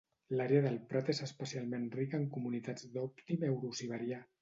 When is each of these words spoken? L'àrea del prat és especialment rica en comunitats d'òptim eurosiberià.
L'àrea 0.37 0.63
del 0.67 0.79
prat 0.93 1.11
és 1.13 1.21
especialment 1.27 1.87
rica 1.99 2.19
en 2.23 2.27
comunitats 2.39 2.91
d'òptim 2.97 3.51
eurosiberià. 3.55 4.25